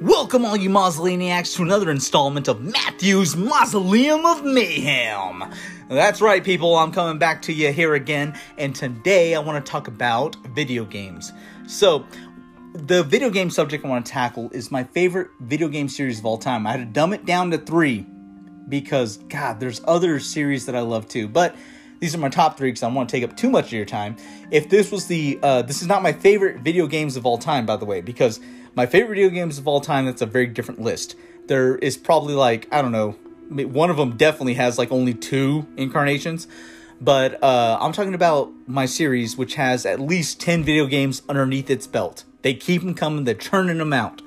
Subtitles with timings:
[0.00, 5.44] Welcome, all you Mausoleaniacs, to another installment of Matthew's Mausoleum of Mayhem.
[5.88, 9.70] That's right, people, I'm coming back to you here again, and today I want to
[9.70, 11.32] talk about video games.
[11.68, 12.04] So,
[12.72, 16.26] the video game subject I want to tackle is my favorite video game series of
[16.26, 16.66] all time.
[16.66, 18.04] I had to dumb it down to three
[18.68, 21.54] because, God, there's other series that I love too, but
[22.00, 23.72] these are my top three because I don't want to take up too much of
[23.72, 24.16] your time.
[24.50, 27.64] If this was the, uh, this is not my favorite video games of all time,
[27.64, 28.40] by the way, because
[28.74, 31.14] my favorite video games of all time, that's a very different list.
[31.46, 33.12] There is probably like, I don't know,
[33.50, 36.48] one of them definitely has like only two incarnations.
[37.00, 41.70] But uh, I'm talking about my series, which has at least 10 video games underneath
[41.70, 42.24] its belt.
[42.42, 44.22] They keep them coming, they're churning them out.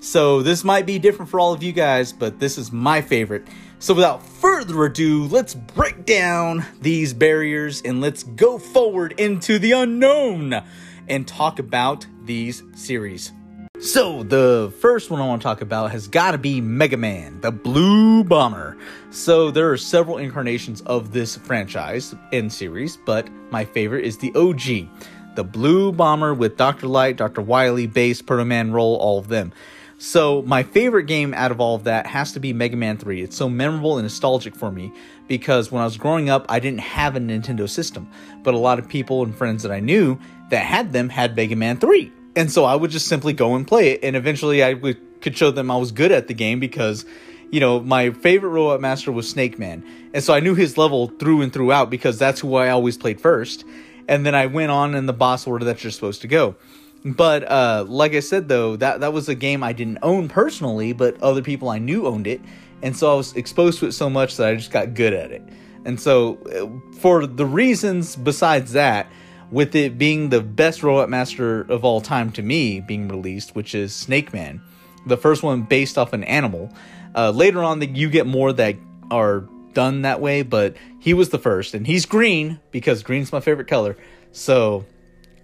[0.00, 3.46] So this might be different for all of you guys, but this is my favorite.
[3.80, 9.72] So without further ado, let's break down these barriers and let's go forward into the
[9.72, 10.62] unknown
[11.08, 13.32] and talk about these series.
[13.80, 17.40] So, the first one I want to talk about has got to be Mega Man,
[17.42, 18.76] the Blue Bomber.
[19.10, 24.34] So, there are several incarnations of this franchise and series, but my favorite is the
[24.34, 24.88] OG,
[25.36, 26.88] the Blue Bomber with Dr.
[26.88, 27.40] Light, Dr.
[27.40, 29.52] Wily, Bass, Proto Man, Roll, all of them.
[29.96, 33.22] So, my favorite game out of all of that has to be Mega Man 3.
[33.22, 34.92] It's so memorable and nostalgic for me
[35.28, 38.10] because when I was growing up, I didn't have a Nintendo system,
[38.42, 40.18] but a lot of people and friends that I knew
[40.50, 43.66] that had them had Mega Man 3 and so I would just simply go and
[43.66, 44.00] play it.
[44.02, 47.04] And eventually I would, could show them I was good at the game because,
[47.50, 49.84] you know, my favorite robot master was Snake Man.
[50.14, 53.20] And so I knew his level through and throughout because that's who I always played
[53.20, 53.64] first.
[54.08, 56.56] And then I went on in the boss order that you're supposed to go.
[57.04, 60.92] But uh, like I said, though, that, that was a game I didn't own personally,
[60.92, 62.40] but other people I knew owned it.
[62.82, 65.30] And so I was exposed to it so much that I just got good at
[65.30, 65.42] it.
[65.84, 69.10] And so, uh, for the reasons besides that,
[69.50, 73.74] with it being the best Robot Master of all time to me being released, which
[73.74, 74.60] is Snake Man,
[75.06, 76.72] the first one based off an animal.
[77.14, 78.76] Uh, later on, you get more that
[79.10, 83.40] are done that way, but he was the first, and he's green because green's my
[83.40, 83.96] favorite color.
[84.32, 84.84] So,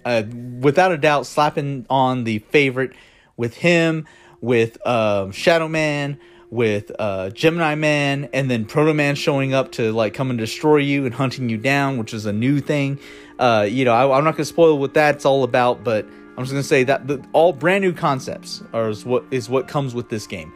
[0.05, 0.25] uh,
[0.61, 2.93] without a doubt, slapping on the favorite
[3.37, 4.06] with him,
[4.41, 9.93] with um, Shadow Man, with uh, Gemini Man, and then Proto Man showing up to
[9.93, 12.99] like come and destroy you and hunting you down, which is a new thing.
[13.38, 16.06] Uh, you know, I, am not to spoil what that's all about, but
[16.37, 19.69] I'm just to say that the, all brand new concepts are is what is what
[19.69, 20.53] comes with this game.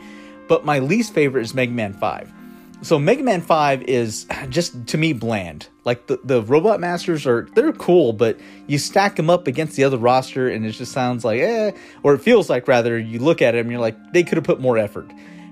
[0.49, 2.33] But my least favorite is Mega Man 5.
[2.81, 5.69] So Mega Man 5 is just to me bland.
[5.85, 9.85] Like the, the robot masters are they're cool, but you stack them up against the
[9.85, 11.73] other roster and it just sounds like eh
[12.03, 14.45] or it feels like rather you look at it and you're like they could have
[14.45, 15.11] put more effort.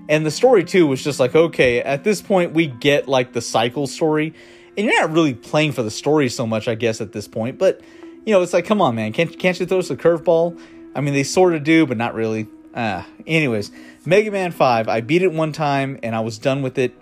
[0.09, 3.41] And the story too was just like okay, at this point we get like the
[3.41, 4.33] cycle story
[4.77, 7.57] and you're not really playing for the story so much, I guess, at this point.
[7.57, 7.81] But
[8.25, 10.59] you know, it's like, come on, man, can't can't you throw us a curveball?
[10.93, 12.47] I mean, they sort of do, but not really.
[12.75, 13.71] Ah, anyways,
[14.05, 16.93] Mega Man Five, I beat it one time and I was done with it.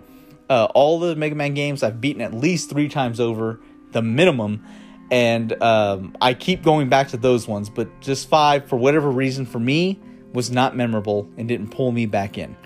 [0.48, 3.60] Uh, all the Mega Man games I've beaten at least three times over,
[3.92, 4.64] the minimum,
[5.10, 7.68] and um, I keep going back to those ones.
[7.68, 10.00] But just five, for whatever reason, for me,
[10.32, 12.56] was not memorable and didn't pull me back in.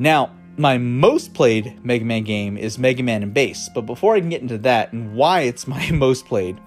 [0.00, 3.68] Now, my most played Mega Man game is Mega Man and Bass.
[3.74, 6.58] But before I can get into that and why it's my most played,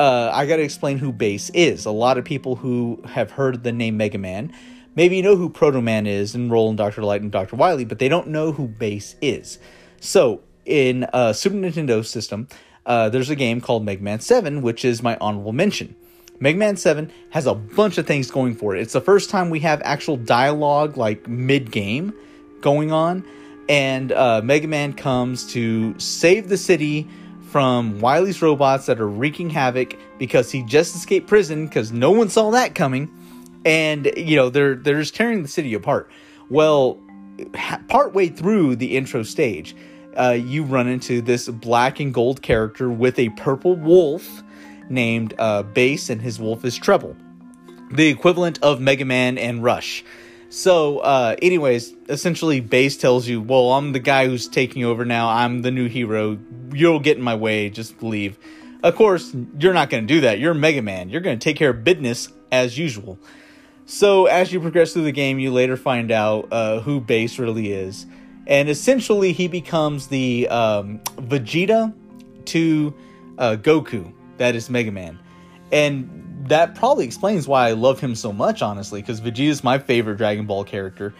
[0.00, 1.86] uh, I got to explain who Bass is.
[1.86, 4.52] A lot of people who have heard the name Mega Man
[4.96, 7.02] maybe you know who Proto Man is and Roll and Dr.
[7.02, 7.56] Light and Dr.
[7.56, 9.58] Wily, but they don't know who Bass is.
[10.00, 12.48] So, in a Super Nintendo system,
[12.86, 15.94] uh, there's a game called Mega Man 7, which is my honorable mention.
[16.40, 18.82] Mega Man 7 has a bunch of things going for it.
[18.82, 22.12] It's the first time we have actual dialogue, like mid game
[22.64, 23.24] going on,
[23.68, 27.06] and uh, Mega Man comes to save the city
[27.50, 32.28] from Wily's robots that are wreaking havoc because he just escaped prison because no one
[32.28, 33.08] saw that coming,
[33.64, 36.10] and you know they're they're just tearing the city apart.
[36.50, 36.98] Well,
[37.88, 39.76] partway through the intro stage,
[40.18, 44.42] uh, you run into this black and gold character with a purple wolf
[44.88, 47.16] named uh, and his wolf is Treble,
[47.90, 50.04] the equivalent of Mega Man and Rush.
[50.54, 55.28] So, uh, anyways, essentially, Bass tells you, "Well, I'm the guy who's taking over now.
[55.28, 56.38] I'm the new hero.
[56.72, 57.70] You'll get in my way.
[57.70, 58.38] Just leave."
[58.84, 60.38] Of course, you're not going to do that.
[60.38, 61.08] You're Mega Man.
[61.08, 63.18] You're going to take care of business as usual.
[63.86, 67.72] So, as you progress through the game, you later find out uh, who Bass really
[67.72, 68.06] is,
[68.46, 71.92] and essentially, he becomes the um, Vegeta
[72.44, 72.94] to
[73.38, 74.12] uh, Goku.
[74.36, 75.18] That is Mega Man,
[75.72, 80.16] and that probably explains why I love him so much, honestly, because Vegeta's my favorite
[80.16, 81.14] Dragon Ball character.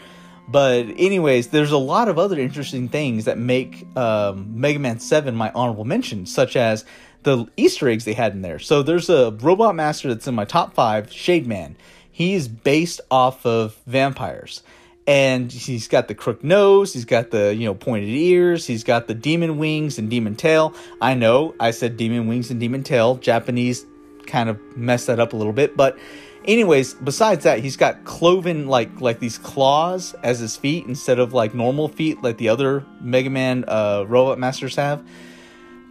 [0.46, 5.34] But anyways, there's a lot of other interesting things that make um, Mega Man 7
[5.34, 6.84] my honorable mention, such as
[7.22, 8.58] the Easter eggs they had in there.
[8.58, 11.76] So there's a robot master that's in my top five, Shade Man.
[12.10, 14.62] he's based off of vampires.
[15.06, 19.06] And he's got the crook nose, he's got the, you know, pointed ears, he's got
[19.06, 20.74] the demon wings and demon tail.
[21.00, 23.16] I know I said demon wings and demon tail.
[23.16, 23.84] Japanese
[24.26, 25.98] kind of messed that up a little bit, but
[26.44, 31.32] anyways, besides that, he's got cloven like like these claws as his feet instead of
[31.32, 35.06] like normal feet like the other Mega Man uh, robot masters have.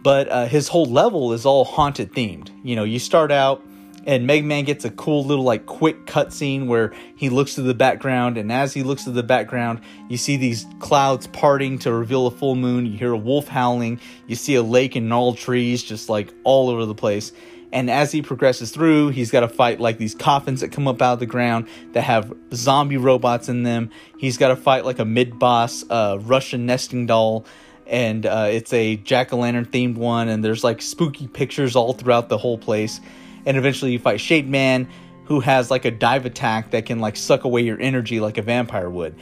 [0.02, 2.50] But uh, his whole level is all haunted themed.
[2.62, 3.64] You know, you start out
[4.06, 7.74] and Mega Man gets a cool little like quick cutscene where he looks to the
[7.74, 12.26] background, and as he looks to the background, you see these clouds parting to reveal
[12.26, 12.86] a full moon.
[12.86, 14.00] You hear a wolf howling.
[14.26, 17.32] You see a lake and gnarled trees just like all over the place.
[17.74, 21.02] And as he progresses through, he's got to fight like these coffins that come up
[21.02, 23.90] out of the ground that have zombie robots in them.
[24.16, 27.44] He's got to fight like a mid boss uh, Russian nesting doll
[27.86, 31.92] and uh, it's a jack o' lantern themed one, and there's like spooky pictures all
[31.92, 32.98] throughout the whole place
[33.46, 34.88] and eventually you fight Shade Man,
[35.24, 38.42] who has like a dive attack that can like suck away your energy like a
[38.42, 39.14] vampire would.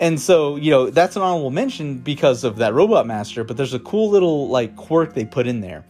[0.00, 3.74] And so, you know, that's an honorable mention because of that Robot Master, but there's
[3.74, 5.84] a cool little like quirk they put in there.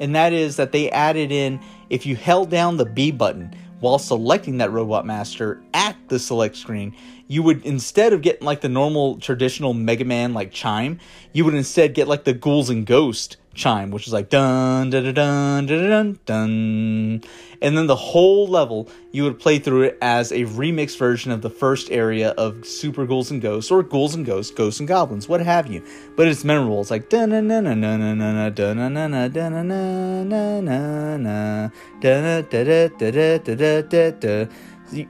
[0.00, 1.60] And that is that they added in
[1.90, 6.56] if you held down the B button while selecting that Robot Master at the select
[6.56, 6.94] screen,
[7.26, 11.00] you would instead of getting like the normal traditional Mega Man like chime,
[11.32, 15.04] you would instead get like the Ghouls and Ghost chime, which is like dun dun
[15.04, 17.22] dun dun dun dun dun,
[17.60, 21.42] and then the whole level you would play through it as a remixed version of
[21.42, 25.28] the first area of Super Ghouls and Ghosts or Ghouls and Ghosts, Ghosts and Goblins,
[25.28, 25.84] what have you.
[26.16, 26.80] But it's memorable.
[26.80, 29.32] It's like dun dun dun dun dun dun dun dun dun dun dun dun dun
[29.32, 29.62] dun
[32.98, 34.48] dun dun dun dun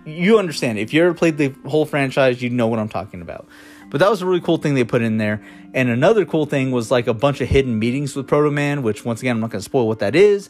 [0.05, 0.79] you understand.
[0.79, 3.49] If you ever played the whole franchise, you know what I'm talking about.
[3.93, 5.43] But that was a really cool thing they put in there.
[5.75, 9.05] And another cool thing was like a bunch of hidden meetings with Proto Man, which
[9.05, 10.49] once again I'm not going to spoil what that is,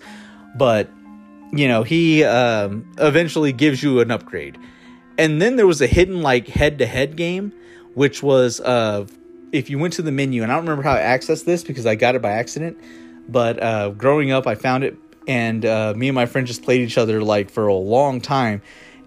[0.55, 0.89] but
[1.53, 4.56] you know he um, eventually gives you an upgrade.
[5.19, 7.53] And then there was a hidden like head-to-head game,
[7.94, 9.06] which was uh,
[9.50, 11.85] if you went to the menu, and I don't remember how I accessed this because
[11.85, 12.79] I got it by accident.
[13.29, 14.97] But uh, growing up, I found it,
[15.27, 18.62] and uh, me and my friend just played each other like for a long time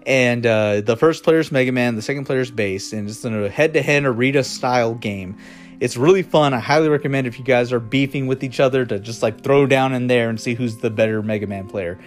[0.06, 3.24] and uh, the first player is Mega Man, the second player is Bass, and it's
[3.24, 5.36] a head-to-head arena style game.
[5.80, 6.54] It's really fun.
[6.54, 9.66] I highly recommend if you guys are beefing with each other to just like throw
[9.66, 11.98] down in there and see who's the better Mega Man player.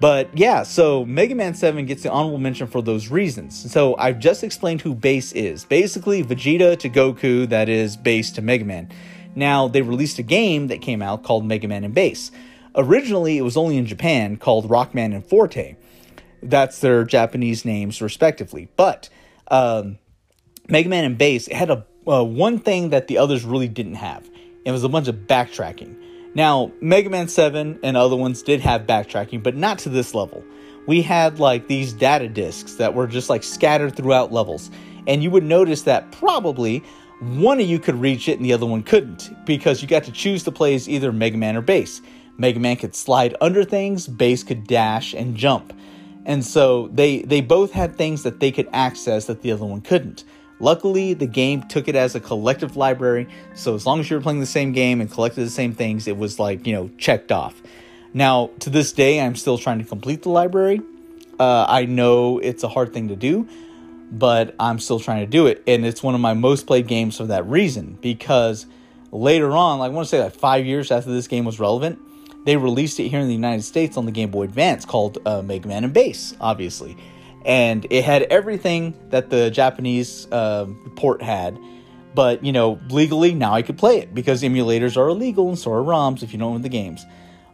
[0.00, 3.72] But yeah, so Mega Man 7 gets the honorable mention for those reasons.
[3.72, 5.64] So I've just explained who Bass is.
[5.64, 8.90] Basically, Vegeta to Goku, that is Bass to Mega Man.
[9.34, 12.30] Now, they released a game that came out called Mega Man and Bass.
[12.76, 15.76] Originally, it was only in Japan called Rockman and Forte.
[16.44, 18.68] That's their Japanese names, respectively.
[18.76, 19.08] But
[19.48, 19.98] um,
[20.68, 24.28] Mega Man and Bass had a uh, one thing that the others really didn't have.
[24.64, 25.96] It was a bunch of backtracking.
[26.34, 30.44] Now, Mega Man 7 and other ones did have backtracking, but not to this level.
[30.86, 34.70] We had like these data disks that were just like scattered throughout levels.
[35.06, 36.82] And you would notice that probably
[37.20, 40.12] one of you could reach it and the other one couldn't because you got to
[40.12, 42.02] choose to play as either Mega Man or Bass.
[42.36, 45.72] Mega Man could slide under things, Bass could dash and jump.
[46.26, 49.80] And so they they both had things that they could access that the other one
[49.82, 50.24] couldn't.
[50.60, 54.22] Luckily, the game took it as a collective library, so as long as you were
[54.22, 57.32] playing the same game and collected the same things, it was like, you know, checked
[57.32, 57.60] off.
[58.14, 60.80] Now, to this day, I'm still trying to complete the library.
[61.40, 63.48] Uh, I know it's a hard thing to do,
[64.12, 65.62] but I'm still trying to do it.
[65.66, 68.66] And it's one of my most played games for that reason, because
[69.10, 71.98] later on, like I want to say like five years after this game was relevant,
[72.44, 75.42] they released it here in the United States on the Game Boy Advance called uh,
[75.42, 76.96] Mega Man and Bass, obviously.
[77.44, 81.58] And it had everything that the Japanese uh, port had.
[82.14, 85.72] But, you know, legally, now I could play it because emulators are illegal and so
[85.72, 87.04] are ROMs if you don't own the games.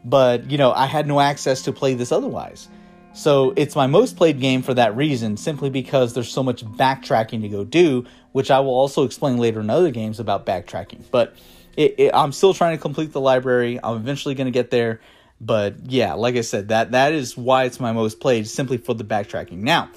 [0.05, 2.69] But, you know, I had no access to play this otherwise.
[3.13, 7.41] So it's my most played game for that reason, simply because there's so much backtracking
[7.43, 11.03] to go do, which I will also explain later in other games about backtracking.
[11.11, 11.35] But
[11.77, 13.79] it, it, I'm still trying to complete the library.
[13.83, 15.01] I'm eventually going to get there.
[15.41, 18.95] But yeah, like I said, that that is why it's my most played, simply for
[18.95, 19.59] the backtracking.
[19.59, 19.89] Now,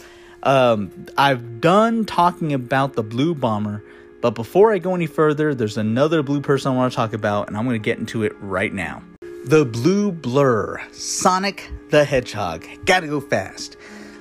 [0.43, 3.83] um, I've done talking about the Blue Bomber,
[4.21, 7.47] but before I go any further, there's another blue person I want to talk about,
[7.49, 9.03] and I'm going to get into it right now.
[9.45, 12.65] The Blue Blur, Sonic the Hedgehog.
[12.85, 13.75] Gotta go fast.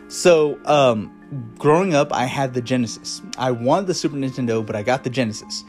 [0.09, 3.23] So, um, growing up, I had the Genesis.
[3.38, 5.64] I wanted the Super Nintendo, but I got the Genesis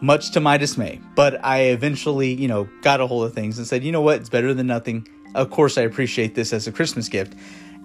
[0.00, 1.00] much to my dismay.
[1.14, 4.20] But I eventually, you know, got a hold of things and said, you know what,
[4.20, 5.06] it's better than nothing.
[5.34, 7.34] Of course, I appreciate this as a Christmas gift.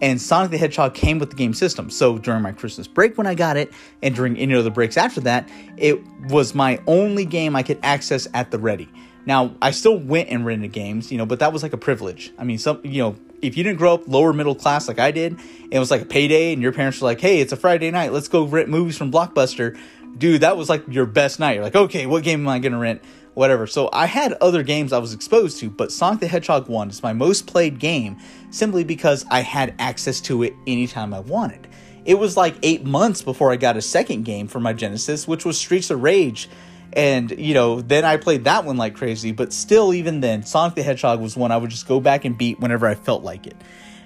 [0.01, 1.89] And Sonic the Hedgehog came with the game system.
[1.89, 5.21] So during my Christmas break when I got it, and during any other breaks after
[5.21, 8.89] that, it was my only game I could access at the ready.
[9.25, 12.33] Now, I still went and rented games, you know, but that was like a privilege.
[12.37, 15.11] I mean, some, you know, if you didn't grow up lower middle class like I
[15.11, 15.39] did,
[15.71, 18.11] it was like a payday, and your parents were like, "Hey, it's a Friday night,
[18.11, 19.77] let's go rent movies from Blockbuster."
[20.17, 21.55] Dude, that was like your best night.
[21.55, 23.01] You're like, okay, what game am I gonna rent?
[23.33, 23.65] Whatever.
[23.65, 27.01] So I had other games I was exposed to, but Sonic the Hedgehog 1 is
[27.01, 28.17] my most played game
[28.51, 31.67] simply because I had access to it anytime I wanted.
[32.05, 35.45] It was like eight months before I got a second game for my Genesis, which
[35.45, 36.47] was Streets of Rage
[36.95, 40.75] and, you know, then I played that one like crazy, but still, even then, Sonic
[40.75, 43.47] the Hedgehog was one I would just go back and beat whenever I felt like
[43.47, 43.57] it.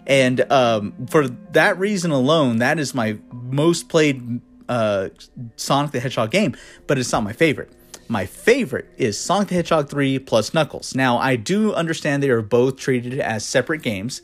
[0.06, 5.10] And um, for that reason alone, that is my most played uh,
[5.56, 6.56] Sonic the Hedgehog game,
[6.88, 7.72] but it's not my favorite.
[8.10, 10.96] My favorite is Sonic the Hedgehog 3 plus Knuckles.
[10.96, 14.22] Now, I do understand they are both treated as separate games,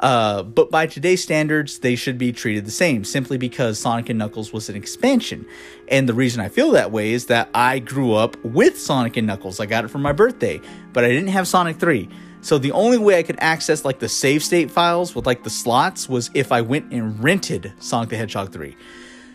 [0.00, 4.18] uh, but by today's standards, they should be treated the same simply because Sonic and
[4.18, 5.46] Knuckles was an expansion.
[5.88, 9.26] And the reason I feel that way is that I grew up with Sonic and
[9.26, 9.60] Knuckles.
[9.60, 10.60] I got it for my birthday,
[10.92, 12.08] but I didn't have Sonic 3.
[12.42, 15.50] So the only way I could access like the save state files with like the
[15.50, 18.76] slots was if I went and rented Sonic the Hedgehog 3.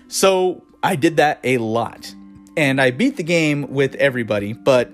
[0.08, 2.14] So I did that a lot.
[2.56, 4.92] And I beat the game with everybody, but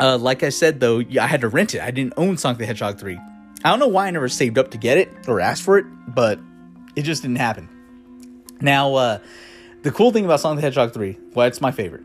[0.00, 1.80] uh, like I said though, I had to rent it.
[1.80, 3.16] I didn't own Sonic the Hedgehog 3.
[3.64, 5.86] I don't know why I never saved up to get it or asked for it,
[6.08, 6.40] but
[6.96, 7.68] it just didn't happen.
[8.60, 9.18] Now, uh,
[9.82, 12.02] the cool thing about Sonic the Hedgehog 3, well, it's my favorite.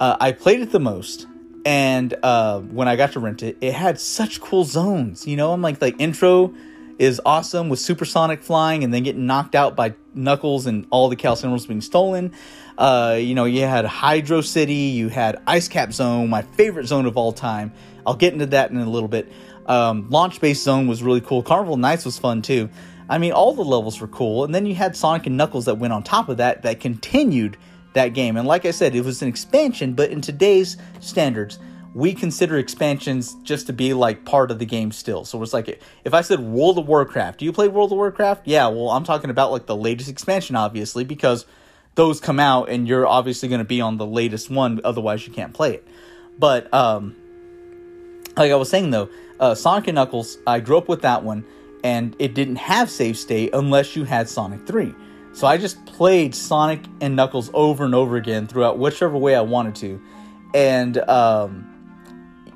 [0.00, 1.26] Uh, I played it the most,
[1.66, 5.26] and uh, when I got to rent it, it had such cool zones.
[5.26, 6.54] You know, I'm like, like intro
[6.98, 11.16] is awesome with supersonic flying and then getting knocked out by Knuckles and all the
[11.16, 12.32] Emeralds being stolen.
[12.76, 17.06] Uh, you know, you had Hydro City, you had Ice Cap Zone, my favorite zone
[17.06, 17.72] of all time.
[18.06, 19.32] I'll get into that in a little bit.
[19.66, 21.42] Um, Launch Base Zone was really cool.
[21.42, 22.68] Carnival Nights was fun too.
[23.08, 24.44] I mean, all the levels were cool.
[24.44, 27.56] And then you had Sonic and Knuckles that went on top of that that continued
[27.92, 28.36] that game.
[28.36, 31.58] And like I said, it was an expansion, but in today's standards,
[31.94, 35.24] we consider expansions just to be like part of the game still.
[35.24, 38.46] So it's like if I said World of Warcraft, do you play World of Warcraft?
[38.46, 41.46] Yeah, well, I'm talking about like the latest expansion, obviously, because
[41.94, 45.32] those come out and you're obviously going to be on the latest one, otherwise, you
[45.32, 45.86] can't play it.
[46.36, 47.14] But, um,
[48.36, 49.08] like I was saying though,
[49.38, 51.44] uh, Sonic and Knuckles, I grew up with that one,
[51.84, 54.92] and it didn't have save state unless you had Sonic 3.
[55.32, 59.42] So I just played Sonic and Knuckles over and over again throughout whichever way I
[59.42, 60.00] wanted to.
[60.54, 61.73] And um,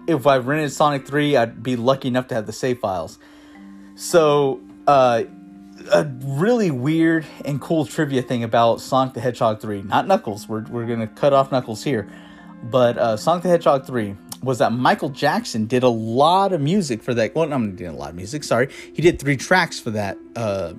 [0.09, 3.19] if I rented Sonic 3, I'd be lucky enough to have the save files.
[3.95, 5.25] So, uh,
[5.93, 10.63] a really weird and cool trivia thing about Sonic the Hedgehog 3, not Knuckles, we're,
[10.63, 12.09] we're going to cut off Knuckles here,
[12.65, 17.03] but uh, Sonic the Hedgehog 3 was that Michael Jackson did a lot of music
[17.03, 17.35] for that.
[17.35, 18.45] Well, I'm doing a lot of music.
[18.45, 20.75] Sorry, he did three tracks for that uh,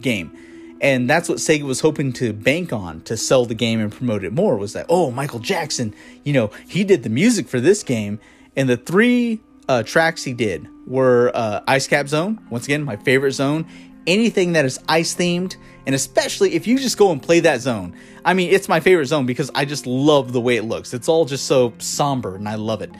[0.00, 0.36] game,
[0.80, 4.24] and that's what Sega was hoping to bank on to sell the game and promote
[4.24, 4.56] it more.
[4.56, 5.94] Was that oh Michael Jackson?
[6.24, 8.18] You know, he did the music for this game,
[8.56, 12.44] and the three uh, tracks he did were uh, Ice Cap Zone.
[12.50, 13.66] Once again, my favorite zone.
[14.06, 15.56] Anything that is ice themed,
[15.86, 17.94] and especially if you just go and play that zone.
[18.24, 20.92] I mean, it's my favorite zone because I just love the way it looks.
[20.92, 22.90] It's all just so somber, and I love it.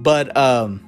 [0.00, 0.84] But um,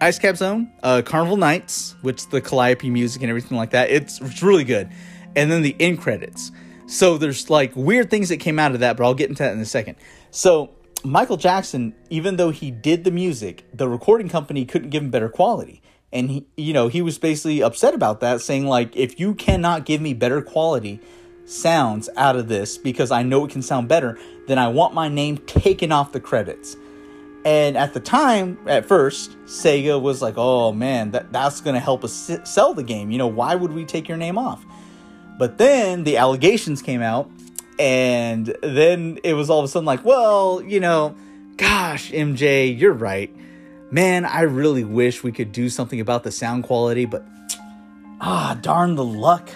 [0.00, 4.20] Ice Cap Zone, uh, Carnival Nights, which the Calliope music and everything like that, it's,
[4.20, 4.90] it's really good.
[5.34, 6.52] And then the end credits.
[6.86, 9.52] So there's like weird things that came out of that, but I'll get into that
[9.52, 9.96] in a second.
[10.30, 15.10] So Michael Jackson, even though he did the music, the recording company couldn't give him
[15.10, 15.82] better quality.
[16.12, 19.84] And he, you know, he was basically upset about that, saying like, if you cannot
[19.84, 21.00] give me better quality
[21.44, 25.08] sounds out of this because I know it can sound better, then I want my
[25.08, 26.76] name taken off the credits.
[27.44, 31.80] And at the time, at first, Sega was like, "Oh man, that that's going to
[31.80, 33.10] help us sell the game.
[33.10, 34.64] You know, why would we take your name off?"
[35.38, 37.30] But then the allegations came out,
[37.78, 41.14] and then it was all of a sudden like, "Well, you know,
[41.56, 43.34] gosh, MJ, you're right.
[43.90, 47.24] Man, I really wish we could do something about the sound quality, but
[48.20, 49.50] ah, darn the luck.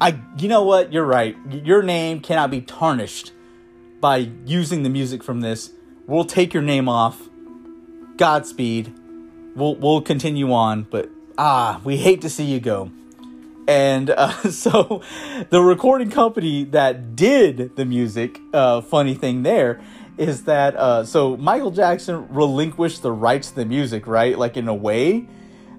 [0.00, 0.92] I you know what?
[0.92, 1.36] You're right.
[1.50, 3.32] Your name cannot be tarnished
[4.00, 5.70] by using the music from this.
[6.06, 7.28] We'll take your name off.
[8.16, 8.92] Godspeed.
[9.56, 11.08] We'll we'll continue on, but
[11.38, 12.90] ah, we hate to see you go.
[13.66, 15.02] And uh, so,
[15.50, 19.80] the recording company that did the music, uh, funny thing there
[20.16, 24.38] is that uh, so Michael Jackson relinquished the rights to the music, right?
[24.38, 25.26] Like in a way.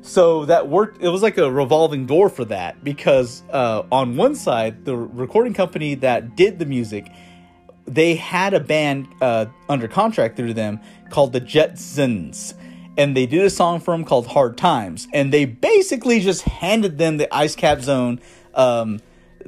[0.02, 1.02] So that worked.
[1.02, 5.54] It was like a revolving door for that because uh, on one side, the recording
[5.54, 7.12] company that did the music,
[7.86, 12.54] they had a band uh, under contract through them called the Jetzons,
[12.98, 16.98] and they did a song for them called "Hard Times," and they basically just handed
[16.98, 18.20] them the Ice Cap Zone
[18.54, 19.00] um,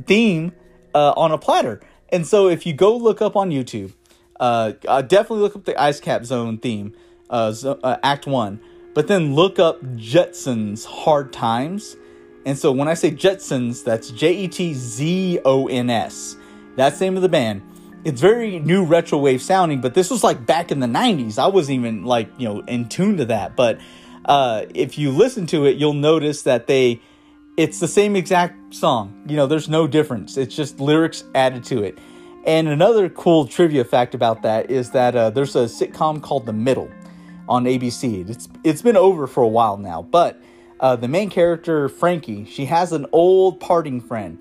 [0.06, 0.54] theme
[0.94, 1.82] uh, on a platter.
[2.10, 3.94] And so, if you go look up on YouTube,
[4.40, 6.94] uh, definitely look up the Ice Cap Zone theme,
[7.30, 8.60] uh, uh, Act One
[8.98, 11.96] but then look up Jetzons Hard Times
[12.48, 16.36] And so when I say Jetzons, that's J E T Z O N S.
[16.76, 17.62] That's the name of the band.
[18.08, 21.38] It's very new retro wave sounding, but this was like back in the 90s.
[21.38, 23.58] I wasn't even like, you know, in tune to that.
[23.58, 23.82] But
[24.24, 27.02] uh, if you listen to it, you'll notice that they,
[27.58, 29.26] it's the same exact song.
[29.28, 30.38] You know, there's no difference.
[30.38, 31.98] It's just lyrics added to it.
[32.46, 36.54] And another cool trivia fact about that is that uh, there's a sitcom called The
[36.54, 36.90] Middle
[37.50, 38.30] on ABC.
[38.30, 40.42] It's it's been over for a while now, but
[40.80, 44.40] uh, the main character Frankie, she has an old parting friend,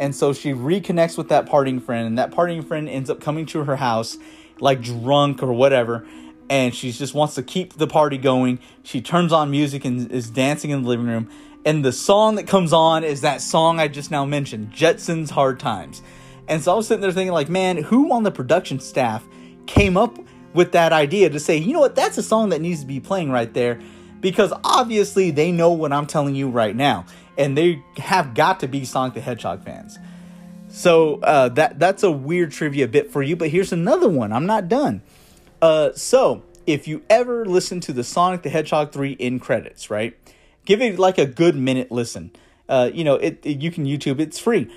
[0.00, 3.46] and so she reconnects with that parting friend, and that parting friend ends up coming
[3.46, 4.18] to her house,
[4.58, 6.04] like drunk or whatever,
[6.48, 8.58] and she just wants to keep the party going.
[8.82, 11.30] She turns on music and is dancing in the living room,
[11.64, 15.60] and the song that comes on is that song I just now mentioned, Jetzons Hard
[15.60, 16.02] Times.
[16.48, 19.24] And so I was sitting there thinking, like, man, who on the production staff
[19.66, 20.18] came up
[20.52, 22.98] with that idea to say, you know what, that's a song that needs to be
[22.98, 23.78] playing right there?
[24.20, 27.06] Because obviously they know what I'm telling you right now,
[27.40, 29.98] and they have got to be Sonic the Hedgehog fans.
[30.68, 34.32] So uh, that that's a weird trivia bit for you, but here's another one.
[34.32, 35.02] I'm not done.
[35.60, 40.16] Uh, so if you ever listen to the Sonic the Hedgehog 3 in credits, right?
[40.64, 42.30] Give it like a good minute listen.
[42.68, 44.20] Uh, you know, it, it you can YouTube.
[44.20, 44.70] It's free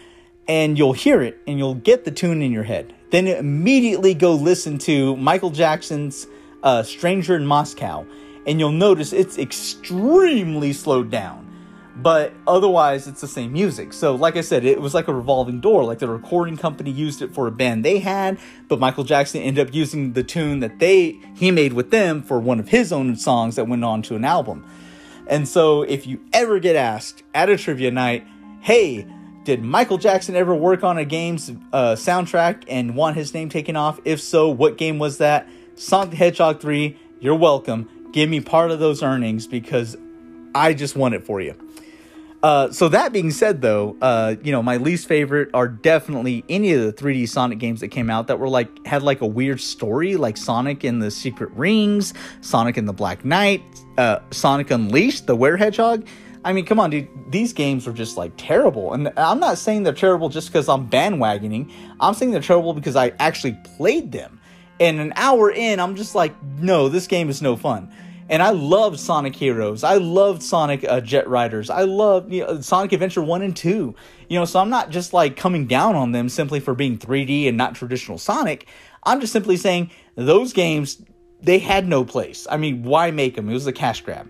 [0.48, 2.94] and you'll hear it and you'll get the tune in your head.
[3.12, 6.28] Then immediately go listen to Michael Jackson's
[6.64, 8.06] uh, Stranger in Moscow,
[8.48, 11.53] and you'll notice it's extremely slowed down.
[11.96, 13.94] But otherwise, it's the same music.
[13.94, 15.84] So, like I said, it was like a revolving door.
[15.84, 19.68] Like the recording company used it for a band they had, but Michael Jackson ended
[19.68, 23.16] up using the tune that they he made with them for one of his own
[23.16, 24.66] songs that went on to an album.
[25.28, 28.26] And so, if you ever get asked at a trivia night,
[28.62, 29.06] "Hey,
[29.44, 33.76] did Michael Jackson ever work on a game's uh, soundtrack and want his name taken
[33.76, 34.00] off?
[34.06, 35.48] If so, what game was that?
[35.76, 37.90] Sonic the Hedgehog 3, you're welcome.
[38.14, 39.98] Give me part of those earnings because
[40.56, 41.56] I just want it for you.
[42.44, 46.74] Uh, so that being said, though, uh, you know my least favorite are definitely any
[46.74, 49.62] of the 3D Sonic games that came out that were like had like a weird
[49.62, 53.64] story, like Sonic in the Secret Rings, Sonic in the Black Knight,
[53.98, 56.06] uh, Sonic Unleashed, the Were Hedgehog.
[56.44, 57.08] I mean, come on, dude.
[57.32, 58.92] These games are just like terrible.
[58.92, 61.72] And I'm not saying they're terrible just because I'm bandwagoning.
[62.02, 64.42] I'm saying they're terrible because I actually played them.
[64.82, 67.90] And an hour in, I'm just like, no, this game is no fun.
[68.30, 69.84] And I loved Sonic Heroes.
[69.84, 71.70] I loved Sonic uh, Jet Riders.
[71.70, 73.96] I loved you know, Sonic Adventure 1 and 2.
[74.30, 77.48] You know, so I'm not just like coming down on them simply for being 3D
[77.48, 78.68] and not traditional Sonic.
[79.04, 81.02] I'm just simply saying those games,
[81.42, 82.48] they had no place.
[82.50, 83.50] I mean, why make them?
[83.50, 84.30] It was a cash grab.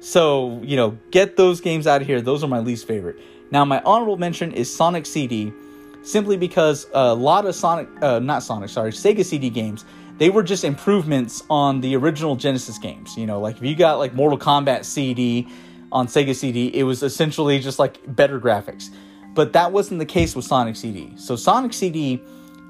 [0.00, 2.20] So, you know, get those games out of here.
[2.20, 3.20] Those are my least favorite.
[3.50, 5.52] Now, my honorable mention is Sonic CD,
[6.02, 9.84] simply because a lot of Sonic, uh, not Sonic, sorry, Sega CD games,
[10.22, 13.16] they were just improvements on the original Genesis games.
[13.16, 15.48] You know, like if you got like Mortal Kombat CD
[15.90, 18.90] on Sega CD, it was essentially just like better graphics.
[19.34, 21.12] But that wasn't the case with Sonic CD.
[21.16, 22.22] So, Sonic CD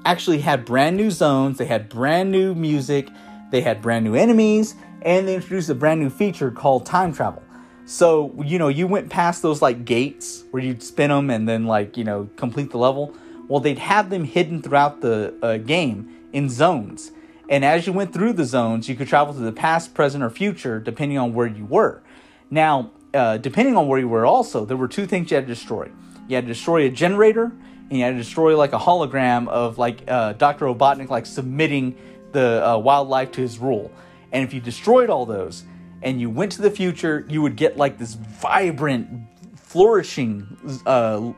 [0.03, 3.07] actually had brand new zones, they had brand new music,
[3.51, 7.43] they had brand new enemies, and they introduced a brand new feature called time travel.
[7.85, 11.67] So, you know, you went past those like gates where you'd spin them and then
[11.67, 13.13] like, you know, complete the level.
[13.47, 17.11] Well, they'd have them hidden throughout the uh, game in zones.
[17.49, 20.29] And as you went through the zones, you could travel to the past, present, or
[20.29, 22.01] future depending on where you were.
[22.49, 25.53] Now, uh, depending on where you were, also, there were two things you had to
[25.53, 25.91] destroy.
[26.27, 27.51] You had to destroy a generator,
[27.89, 30.65] and you had to destroy like a hologram of like uh, Dr.
[30.65, 31.95] Robotnik like submitting
[32.31, 33.91] the uh, wildlife to his rule.
[34.31, 35.63] And if you destroyed all those
[36.01, 39.09] and you went to the future, you would get like this vibrant,
[39.55, 41.33] flourishing uh,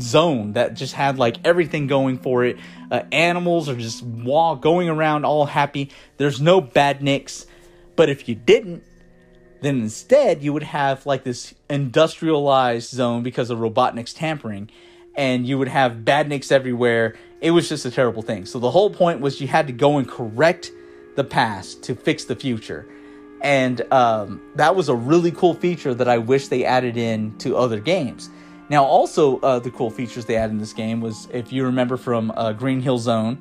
[0.00, 2.58] zone that just had like everything going for it.
[2.90, 5.90] Uh, animals are just walk, going around all happy.
[6.16, 7.46] There's no badniks.
[7.96, 8.82] But if you didn't,
[9.62, 14.70] then instead you would have like this industrialized zone because of Robotnik's tampering,
[15.14, 17.16] and you would have badniks everywhere.
[17.40, 18.46] It was just a terrible thing.
[18.46, 20.70] So the whole point was you had to go and correct
[21.16, 22.86] the past to fix the future.
[23.42, 27.56] And um, that was a really cool feature that I wish they added in to
[27.56, 28.30] other games.
[28.68, 31.96] Now, also, uh, the cool features they added in this game was if you remember
[31.96, 33.38] from uh, Green Hill Zone,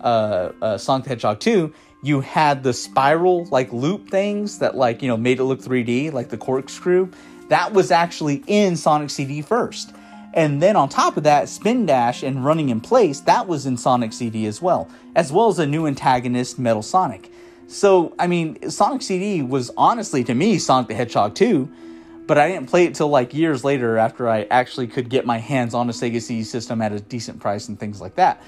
[0.00, 5.02] uh, uh, Sonic the Hedgehog 2, you had the spiral like loop things that like
[5.02, 7.10] you know made it look 3D, like the corkscrew.
[7.48, 9.94] That was actually in Sonic CD first.
[10.34, 13.76] And then on top of that, Spin Dash and Running in Place, that was in
[13.76, 17.32] Sonic CD as well, as well as a new antagonist, Metal Sonic.
[17.66, 21.68] So, I mean, Sonic CD was honestly to me Sonic the Hedgehog 2,
[22.28, 25.38] but I didn't play it till like years later after I actually could get my
[25.38, 28.40] hands on a Sega CD system at a decent price and things like that.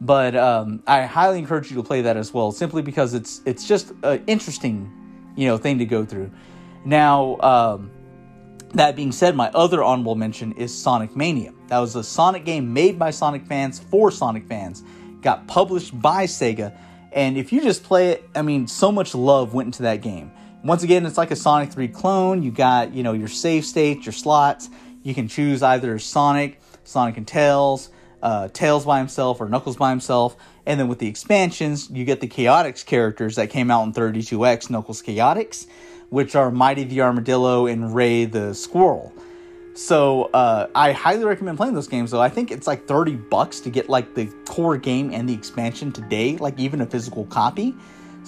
[0.00, 3.66] But um, I highly encourage you to play that as well, simply because it's it's
[3.66, 4.92] just an interesting,
[5.36, 6.30] you know, thing to go through.
[6.84, 7.90] Now, um,
[8.74, 11.52] That being said, my other honorable mention is Sonic Mania.
[11.68, 14.82] That was a Sonic game made by Sonic fans for Sonic fans,
[15.22, 16.76] got published by Sega,
[17.12, 20.30] and if you just play it, I mean, so much love went into that game.
[20.64, 22.42] Once again, it's like a Sonic 3 clone.
[22.42, 24.68] You got, you know, your save states, your slots.
[25.02, 27.90] You can choose either Sonic, Sonic and Tails,
[28.22, 30.36] uh, Tails by himself, or Knuckles by himself.
[30.66, 34.68] And then with the expansions, you get the Chaotix characters that came out in 32X,
[34.68, 35.66] Knuckles Chaotix
[36.10, 39.12] which are Mighty the Armadillo and Ray the Squirrel.
[39.74, 42.10] So uh, I highly recommend playing those games.
[42.10, 45.34] Though I think it's like thirty bucks to get like the core game and the
[45.34, 47.74] expansion today, like even a physical copy.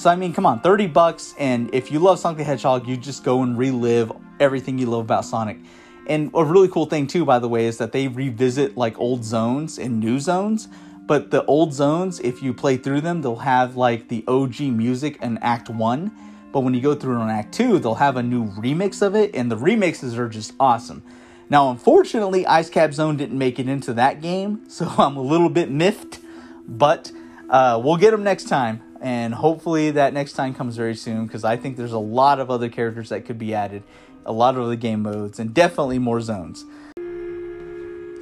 [0.00, 2.96] So I mean, come on, thirty bucks, and if you love Sonic the Hedgehog, you
[2.96, 4.10] just go and relive
[4.40, 5.58] everything you love about Sonic.
[6.06, 9.24] And a really cool thing too, by the way, is that they revisit like old
[9.24, 10.68] zones and new zones.
[11.06, 15.20] But the old zones, if you play through them, they'll have like the OG music
[15.20, 16.12] in Act One
[16.52, 19.14] but when you go through it on Act 2, they'll have a new remix of
[19.14, 21.02] it, and the remixes are just awesome.
[21.48, 25.48] Now, unfortunately, Ice Cap Zone didn't make it into that game, so I'm a little
[25.48, 26.18] bit miffed,
[26.66, 27.12] but
[27.48, 31.44] uh, we'll get them next time, and hopefully that next time comes very soon, because
[31.44, 33.82] I think there's a lot of other characters that could be added,
[34.26, 36.64] a lot of other game modes, and definitely more zones.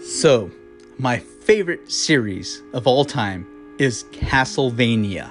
[0.05, 0.51] So,
[0.99, 3.47] my favorite series of all time
[3.79, 5.31] is Castlevania.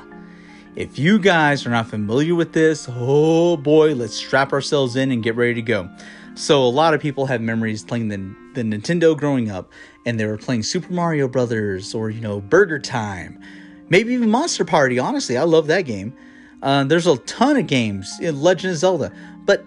[0.75, 5.23] If you guys are not familiar with this, oh boy, let's strap ourselves in and
[5.23, 5.89] get ready to go.
[6.36, 8.17] So a lot of people have memories playing the,
[8.53, 9.71] the Nintendo growing up,
[10.05, 13.41] and they were playing Super Mario Brothers or you know Burger Time,
[13.89, 15.00] maybe even Monster Party.
[15.00, 16.13] Honestly, I love that game.
[16.62, 19.12] Uh, there's a ton of games in Legend of Zelda,
[19.45, 19.63] but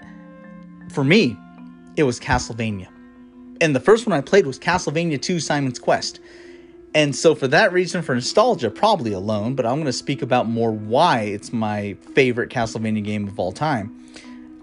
[0.90, 1.36] for me,
[1.96, 2.88] it was Castlevania,
[3.60, 6.20] and the first one I played was Castlevania 2: Simon's Quest.
[6.92, 10.48] And so, for that reason, for nostalgia, probably alone, but I'm going to speak about
[10.48, 13.96] more why it's my favorite Castlevania game of all time.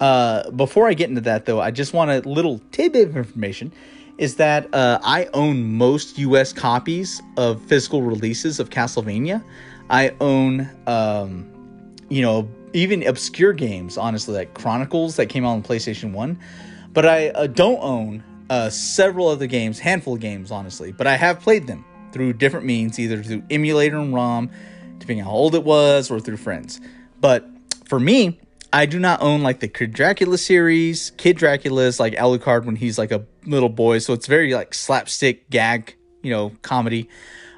[0.01, 3.71] Uh, before I get into that, though, I just want a little tidbit of information
[4.17, 9.43] is that uh, I own most US copies of physical releases of Castlevania.
[9.89, 11.49] I own, um,
[12.09, 16.39] you know, even obscure games, honestly, like Chronicles that came out on PlayStation 1.
[16.93, 21.15] But I uh, don't own uh, several other games, handful of games, honestly, but I
[21.15, 24.49] have played them through different means, either through emulator and ROM,
[24.97, 26.79] depending on how old it was, or through friends.
[27.19, 27.47] But
[27.85, 28.39] for me,
[28.73, 31.11] I do not own like the Kid Dracula series.
[31.11, 34.73] Kid Dracula is like Alucard when he's like a little boy, so it's very like
[34.73, 37.09] slapstick gag, you know, comedy.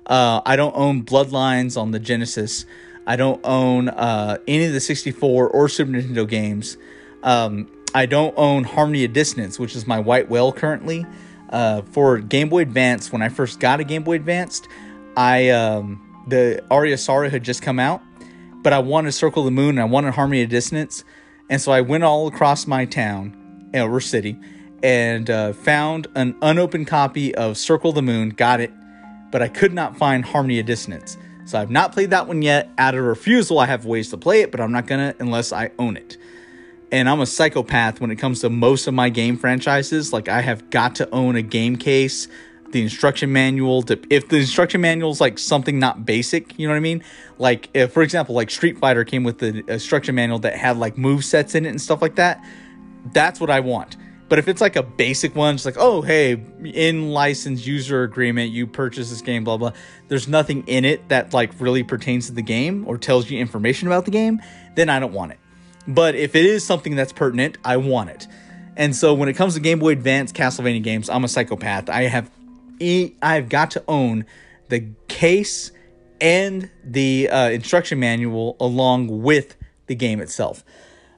[0.06, 2.66] Uh, I don't own Bloodlines on the Genesis.
[3.06, 6.78] I don't own uh, any of the 64 or Super Nintendo games.
[7.24, 11.06] Um, I don't own Harmony of Dissonance, which is my white whale currently
[11.50, 14.68] uh, for Game Boy Advance, when I first got a Game Boy Advanced,
[15.18, 18.02] I um, the Aria of Sorrow had just come out,
[18.62, 21.04] but I wanted Circle the Moon and I wanted Harmony of Dissonance,
[21.50, 24.38] and so I went all across my town or city
[24.82, 28.72] and uh, found an unopened copy of Circle the Moon, got it,
[29.32, 31.18] but I could not find Harmony of Dissonance.
[31.46, 32.70] So I've not played that one yet.
[32.78, 35.72] Out of refusal, I have ways to play it, but I'm not gonna unless I
[35.80, 36.18] own it
[36.92, 40.12] and I'm a psychopath when it comes to most of my game franchises.
[40.14, 42.28] Like I have got to own a game case,
[42.72, 43.82] the instruction manual.
[43.84, 47.04] To, if the instruction manual is like something not basic, you know what I mean?
[47.38, 50.98] Like if, for example, like Street Fighter came with the instruction manual that had like
[50.98, 52.44] move sets in it and stuff like that.
[53.14, 53.98] That's what I want.
[54.30, 58.52] But if it's like a basic one, just like, oh, hey, in license user agreement,
[58.52, 59.72] you purchase this game, blah, blah.
[60.08, 63.88] There's nothing in it that like really pertains to the game or tells you information
[63.88, 64.40] about the game,
[64.76, 65.40] then I don't want it.
[65.88, 68.28] But if it is something that's pertinent, I want it.
[68.78, 71.90] And so when it comes to Game Boy Advance Castlevania games, I'm a psychopath.
[71.90, 72.30] I have
[73.22, 74.26] I've got to own
[74.70, 75.72] the case
[76.22, 79.56] and the uh, instruction manual along with
[79.88, 80.64] the game itself.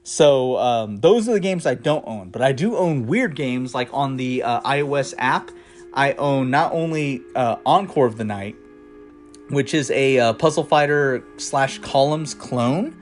[0.04, 3.74] So um, those are the games I don't own, but I do own weird games
[3.74, 5.50] like on the uh, iOS app.
[5.94, 8.56] I own not only uh, Encore of the Night,
[9.50, 12.96] which is a uh, puzzle fighter slash columns clone,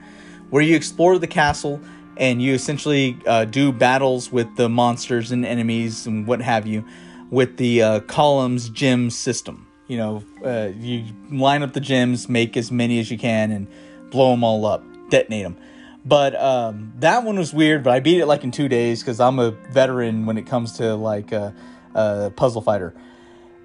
[0.49, 1.79] where you explore the castle
[2.17, 6.85] and you essentially uh, do battles with the monsters and enemies and what have you
[7.31, 9.67] with the uh, columns gem system.
[9.87, 13.67] You know, uh, you line up the gems, make as many as you can, and
[14.11, 15.57] blow them all up, detonate them.
[16.05, 19.19] But um, that one was weird, but I beat it like in two days because
[19.19, 21.53] I'm a veteran when it comes to like a,
[21.95, 22.93] a puzzle fighter.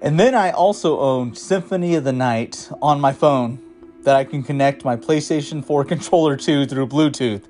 [0.01, 3.59] And then I also own Symphony of the Night on my phone
[4.03, 7.43] that I can connect my PlayStation 4 controller to through Bluetooth.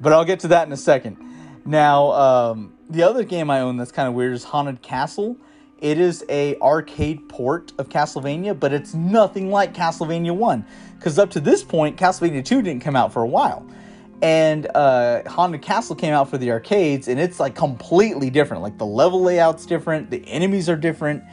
[0.00, 1.16] But I'll get to that in a second.
[1.64, 5.36] Now, um, the other game I own that's kind of weird is Haunted Castle.
[5.78, 10.64] It is a arcade port of Castlevania, but it's nothing like Castlevania 1.
[10.96, 13.66] Because up to this point, Castlevania 2 didn't come out for a while.
[14.22, 18.62] And uh, Haunted Castle came out for the arcades, and it's like completely different.
[18.62, 21.24] Like the level layout's different, the enemies are different,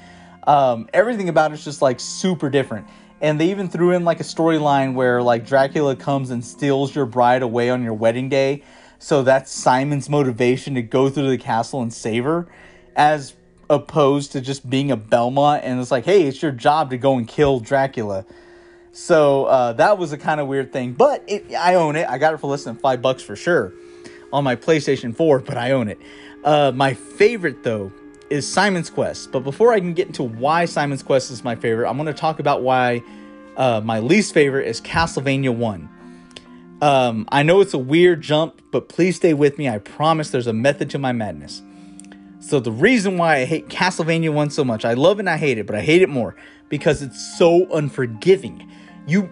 [0.47, 2.87] um, everything about it's just like super different.
[3.21, 7.05] And they even threw in like a storyline where like Dracula comes and steals your
[7.05, 8.63] bride away on your wedding day.
[8.99, 12.47] So that's Simon's motivation to go through the castle and save her,
[12.95, 13.33] as
[13.69, 17.17] opposed to just being a Belmont and it's like, hey, it's your job to go
[17.17, 18.25] and kill Dracula.
[18.91, 22.09] So uh, that was a kind of weird thing, but it, I own it.
[22.09, 23.73] I got it for less than five bucks for sure
[24.33, 25.99] on my PlayStation 4, but I own it.
[26.43, 27.91] Uh, my favorite though
[28.29, 29.31] is Simon's Quest.
[29.31, 32.13] But before I can get into why Simon's Quest is my favorite, I'm going to
[32.13, 33.01] talk about why
[33.57, 35.89] uh, my least favorite is Castlevania 1.
[36.81, 39.67] Um, I know it's a weird jump, but please stay with me.
[39.67, 41.61] I promise there's a method to my madness.
[42.39, 45.57] So the reason why I hate Castlevania 1 so much, I love and I hate
[45.57, 46.35] it, but I hate it more
[46.69, 48.71] because it's so unforgiving.
[49.05, 49.29] You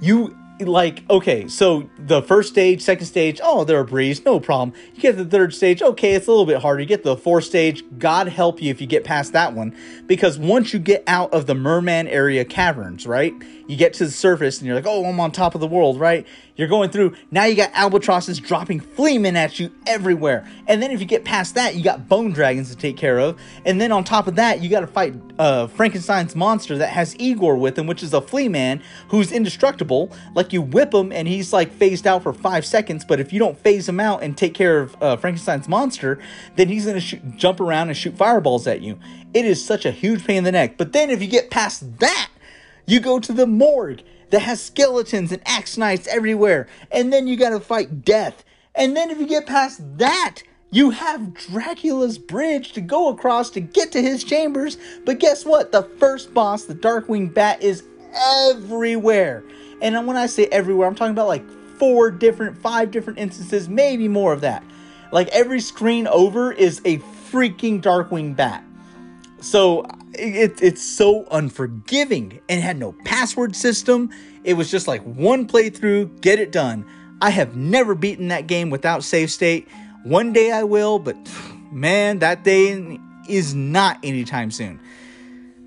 [0.00, 4.72] you like okay so the first stage second stage oh they're a breeze no problem
[4.94, 7.44] you get the third stage okay it's a little bit harder you get the fourth
[7.44, 9.76] stage god help you if you get past that one
[10.06, 13.34] because once you get out of the merman area caverns right
[13.66, 15.98] you get to the surface and you're like oh i'm on top of the world
[16.04, 16.26] right?
[16.56, 20.48] You're going through now you got albatrosses dropping fleamen at you everywhere.
[20.68, 23.40] And then if you get past that you got bone dragons to take care of.
[23.64, 27.16] And then on top of that you got to fight uh, frankenstein's monster that has
[27.18, 30.12] igor with him which is a flea man who's indestructible.
[30.34, 33.38] Like you whip him and he's like phased out for five seconds but if you
[33.38, 36.20] don't phase him out and take care of uh, frankenstein's monster
[36.56, 38.98] then he's gonna shoot, jump around and shoot fireballs at you.
[39.32, 40.76] It is such a huge pain in the neck.
[40.76, 42.28] But then if you get past that
[42.86, 47.36] you go to the morgue that has skeletons and axe knights everywhere, and then you
[47.36, 48.44] gotta fight death.
[48.74, 53.60] And then if you get past that, you have Dracula's bridge to go across to
[53.60, 54.76] get to his chambers.
[55.04, 55.70] But guess what?
[55.70, 59.44] The first boss, the Darkwing Bat, is everywhere.
[59.80, 61.44] And when I say everywhere, I'm talking about like
[61.78, 64.64] four different, five different instances, maybe more of that.
[65.12, 66.98] Like every screen over is a
[67.30, 68.64] freaking Darkwing Bat.
[69.44, 74.08] So it, it's so unforgiving and had no password system.
[74.42, 76.86] It was just like one playthrough, get it done.
[77.20, 79.68] I have never beaten that game without save state.
[80.02, 81.16] One day I will, but
[81.70, 84.80] man, that day is not anytime soon.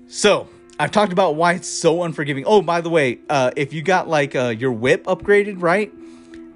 [0.08, 0.48] So,
[0.80, 2.44] I've talked about why it's so unforgiving.
[2.46, 5.92] Oh, by the way, uh, if you got like uh, your whip upgraded, right?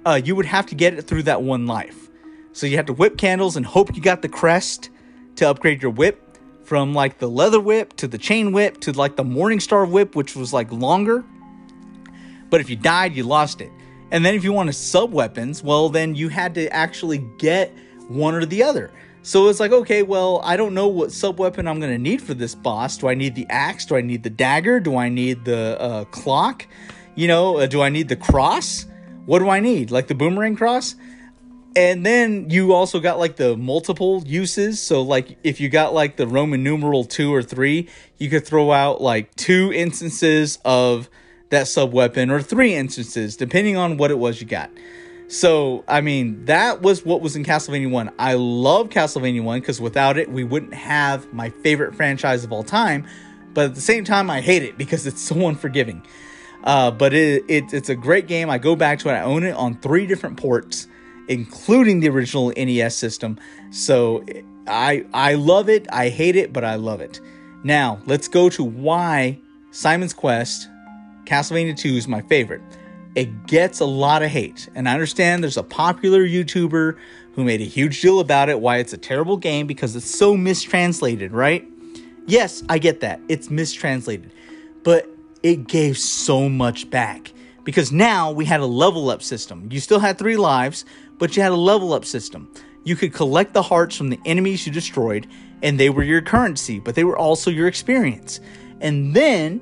[0.05, 2.09] Uh, you would have to get it through that one life.
[2.51, 4.89] So you have to whip candles and hope you got the crest
[5.37, 6.19] to upgrade your whip
[6.63, 10.35] from like the leather whip to the chain whip to like the Morningstar whip, which
[10.35, 11.23] was like longer.
[12.49, 13.71] But if you died, you lost it.
[14.11, 17.75] And then if you wanted sub weapons, well, then you had to actually get
[18.07, 18.91] one or the other.
[19.23, 22.21] So it's like, okay, well, I don't know what sub weapon I'm going to need
[22.21, 22.97] for this boss.
[22.97, 23.85] Do I need the axe?
[23.85, 24.79] Do I need the dagger?
[24.79, 26.67] Do I need the uh, clock?
[27.15, 28.85] You know, uh, do I need the cross?
[29.25, 29.91] What do I need?
[29.91, 30.95] Like the boomerang cross?
[31.75, 34.81] And then you also got like the multiple uses.
[34.81, 38.71] So like if you got like the Roman numeral two or three, you could throw
[38.71, 41.09] out like two instances of
[41.49, 44.69] that sub weapon or three instances, depending on what it was you got.
[45.27, 48.11] So I mean that was what was in Castlevania One.
[48.19, 52.63] I love Castlevania One because without it, we wouldn't have my favorite franchise of all
[52.63, 53.07] time.
[53.53, 56.05] But at the same time, I hate it because it's so unforgiving.
[56.63, 58.49] Uh, but it, it, it's a great game.
[58.49, 59.13] I go back to it.
[59.13, 60.87] I own it on three different ports
[61.27, 63.39] including the original NES system.
[63.71, 64.23] So
[64.67, 65.87] I I love it.
[65.91, 67.19] I hate it, but I love it.
[67.63, 69.39] Now, let's go to why
[69.71, 70.67] Simon's Quest
[71.25, 72.61] Castlevania 2 is my favorite.
[73.15, 76.97] It gets a lot of hate, and I understand there's a popular YouTuber
[77.35, 80.35] who made a huge deal about it why it's a terrible game because it's so
[80.35, 81.67] mistranslated, right?
[82.25, 83.19] Yes, I get that.
[83.27, 84.31] It's mistranslated.
[84.83, 85.07] But
[85.41, 87.33] it gave so much back
[87.63, 89.67] because now we had a level up system.
[89.71, 90.85] You still had three lives,
[91.23, 92.51] but you had a level up system.
[92.83, 95.25] You could collect the hearts from the enemies you destroyed,
[95.61, 98.41] and they were your currency, but they were also your experience.
[98.81, 99.61] And then,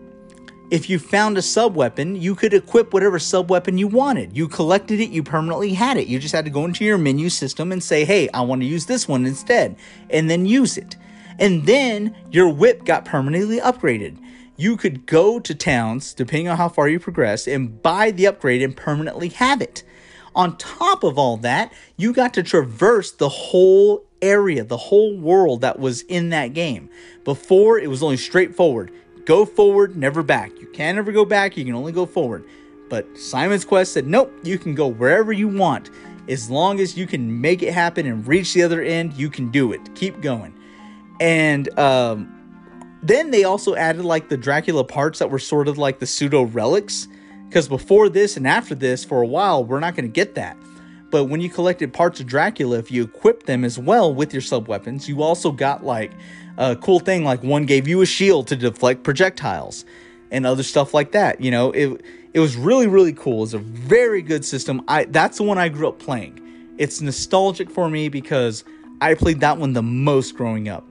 [0.71, 4.36] if you found a sub weapon, you could equip whatever sub weapon you wanted.
[4.36, 6.08] You collected it, you permanently had it.
[6.08, 8.67] You just had to go into your menu system and say, hey, I want to
[8.67, 9.76] use this one instead,
[10.10, 10.95] and then use it.
[11.38, 14.17] And then your whip got permanently upgraded
[14.58, 18.62] you could go to towns, depending on how far you progress, and buy the upgrade
[18.62, 19.82] and permanently have it.
[20.36, 25.62] On top of all that, you got to traverse the whole area, the whole world
[25.62, 26.89] that was in that game.
[27.24, 28.91] Before, it was only straightforward
[29.26, 30.52] go forward, never back.
[30.60, 32.44] You can never go back, you can only go forward.
[32.89, 35.89] But Simon's Quest said, nope, you can go wherever you want.
[36.28, 39.50] As long as you can make it happen and reach the other end, you can
[39.52, 39.96] do it.
[39.96, 40.54] Keep going.
[41.20, 42.41] And um,
[43.02, 46.44] then they also added like the Dracula parts that were sort of like the pseudo
[46.44, 47.08] relics
[47.52, 50.56] because before this and after this, for a while, we're not going to get that.
[51.10, 54.42] But when you collected parts of Dracula, if you equipped them as well with your
[54.42, 56.14] sub weapons, you also got like
[56.58, 59.84] a cool thing like one gave you a shield to deflect projectiles
[60.32, 61.42] and other stuff like that.
[61.42, 62.02] You know, it
[62.34, 63.44] it was really really cool.
[63.44, 64.82] It's a very good system.
[64.88, 66.40] I that's the one I grew up playing.
[66.78, 68.64] It's nostalgic for me because
[69.02, 70.88] I played that one the most growing up.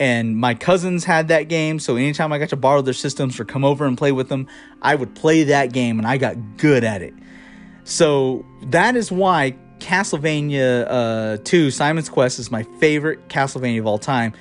[0.00, 3.44] And my cousins had that game, so anytime I got to borrow their systems or
[3.44, 4.48] come over and play with them,
[4.80, 7.12] I would play that game and I got good at it.
[7.84, 13.98] So that is why Castlevania uh, 2 Simon's Quest is my favorite Castlevania of all
[13.98, 14.32] time.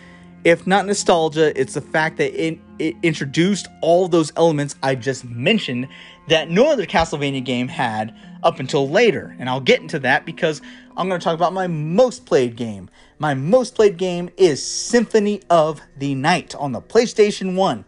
[0.46, 5.26] If not nostalgia, it's the fact that it, it introduced all those elements I just
[5.26, 5.90] mentioned
[6.30, 9.36] that no other Castlevania game had up until later.
[9.38, 10.62] And I'll get into that because
[11.00, 12.90] I'm going to talk about my most played game.
[13.20, 17.86] My most played game is Symphony of the Night on the PlayStation 1.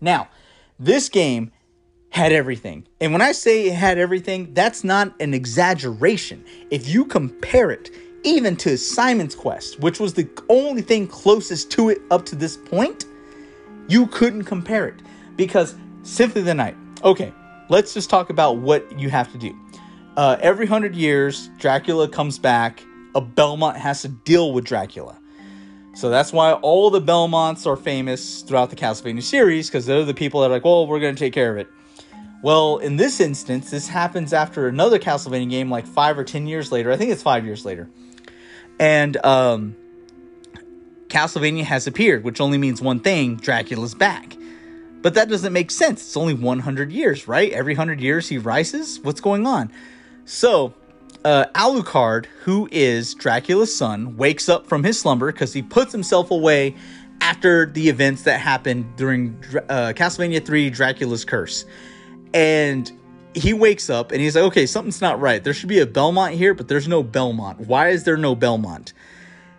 [0.00, 0.28] Now,
[0.78, 1.52] this game
[2.08, 2.86] had everything.
[3.02, 6.42] And when I say it had everything, that's not an exaggeration.
[6.70, 7.90] If you compare it
[8.22, 12.56] even to Simon's Quest, which was the only thing closest to it up to this
[12.56, 13.04] point,
[13.88, 15.02] you couldn't compare it
[15.36, 16.76] because Symphony of the Night.
[17.02, 17.30] Okay,
[17.68, 19.54] let's just talk about what you have to do.
[20.16, 22.84] Uh, every hundred years, Dracula comes back.
[23.14, 25.18] A Belmont has to deal with Dracula.
[25.94, 30.14] So that's why all the Belmonts are famous throughout the Castlevania series because they're the
[30.14, 31.68] people that are like, well, we're going to take care of it.
[32.42, 36.70] Well, in this instance, this happens after another Castlevania game, like five or ten years
[36.70, 36.92] later.
[36.92, 37.88] I think it's five years later.
[38.78, 39.76] And um,
[41.08, 44.36] Castlevania has appeared, which only means one thing Dracula's back.
[45.00, 46.00] But that doesn't make sense.
[46.00, 47.52] It's only 100 years, right?
[47.52, 48.98] Every 100 years he rises?
[49.00, 49.70] What's going on?
[50.24, 50.74] So,
[51.24, 56.30] uh, Alucard, who is Dracula's son, wakes up from his slumber because he puts himself
[56.30, 56.74] away
[57.20, 59.36] after the events that happened during
[59.68, 61.64] uh, Castlevania 3 Dracula's Curse
[62.34, 62.90] and
[63.32, 65.42] he wakes up and he's like, okay, something's not right.
[65.42, 67.60] There should be a Belmont here, but there's no Belmont.
[67.60, 68.92] Why is there no Belmont?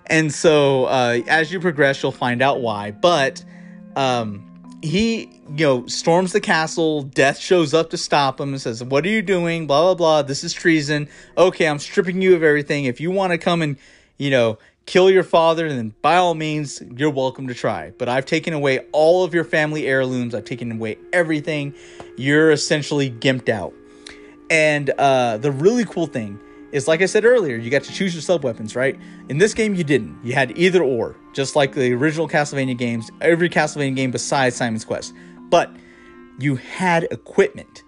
[0.08, 2.92] And so uh, as you progress, you'll find out why.
[2.92, 3.44] But
[3.96, 4.55] um,
[4.86, 7.02] he, you know, storms the castle.
[7.04, 9.68] Death shows up to stop him and says, "What are you doing?
[9.68, 10.22] Blah blah blah.
[10.22, 11.08] This is treason.
[11.38, 12.86] Okay, I'm stripping you of everything.
[12.86, 13.78] If you want to come and,
[14.18, 17.92] you know, kill your father, then by all means, you're welcome to try.
[17.98, 20.36] But I've taken away all of your family heirlooms.
[20.36, 21.74] I've taken away everything.
[22.18, 23.74] You're essentially gimped out.
[24.50, 26.40] And uh, the really cool thing
[26.72, 29.00] is, like I said earlier, you got to choose your sub weapons, right?
[29.30, 30.20] In this game, you didn't.
[30.24, 34.86] You had either or, just like the original Castlevania games, every Castlevania game besides Simon's
[34.86, 35.14] Quest.
[35.50, 35.70] But
[36.40, 37.84] you had equipment.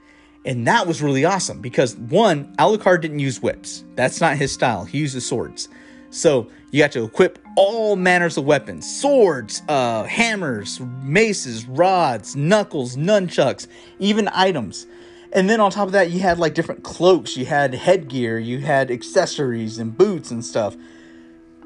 [0.45, 3.83] And that was really awesome because one, Alucard didn't use whips.
[3.95, 4.85] That's not his style.
[4.85, 5.69] He uses swords.
[6.09, 12.97] So you got to equip all manners of weapons swords, uh, hammers, maces, rods, knuckles,
[12.97, 13.67] nunchucks,
[13.99, 14.87] even items.
[15.33, 18.59] And then on top of that, you had like different cloaks, you had headgear, you
[18.59, 20.75] had accessories and boots and stuff.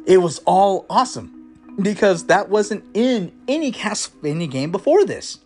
[0.05, 1.40] It was all awesome
[1.79, 5.39] because that wasn't in any Castlevania game before this.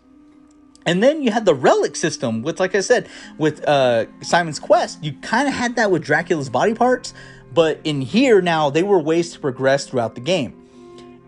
[0.86, 5.04] And then you had the relic system, with like I said, with uh, Simon's Quest,
[5.04, 7.14] you kind of had that with Dracula's body parts,
[7.54, 10.62] but in here now, they were ways to progress throughout the game.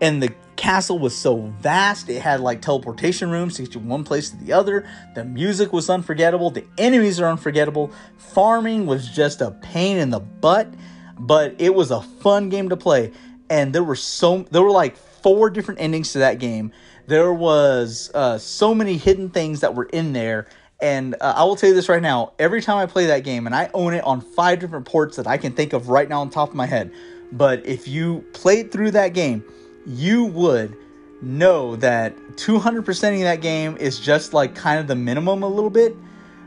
[0.00, 4.04] And the castle was so vast, it had like teleportation rooms to get you one
[4.04, 4.88] place to the other.
[5.14, 7.90] The music was unforgettable, the enemies are unforgettable.
[8.16, 10.72] Farming was just a pain in the butt,
[11.18, 13.12] but it was a fun game to play.
[13.50, 16.72] And there were so there were like four different endings to that game.
[17.06, 20.46] There was uh, so many hidden things that were in there
[20.80, 23.46] and uh, I will tell you this right now every time I play that game,
[23.46, 26.20] and I own it on five different ports that I can think of right now
[26.20, 26.92] on top of my head.
[27.32, 29.44] But if you played through that game,
[29.86, 30.76] you would
[31.20, 35.96] know that 200%ing that game is just like kind of the minimum a little bit.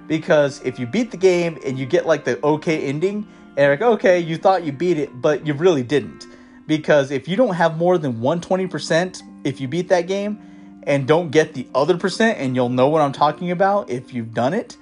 [0.08, 3.82] Because if you beat the game and you get like the okay ending, and like,
[3.82, 6.26] okay, you thought you beat it, but you really didn't.
[6.72, 10.40] Because if you don't have more than 120% if you beat that game,
[10.84, 14.34] and don't get the other percent, and you'll know what I'm talking about if you've
[14.34, 14.78] done it,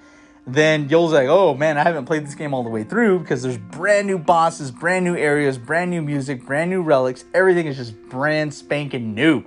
[0.45, 3.41] then you'll say, oh man, I haven't played this game all the way through because
[3.41, 7.25] there's brand new bosses, brand new areas, brand new music, brand new relics.
[7.33, 9.43] Everything is just brand spanking new.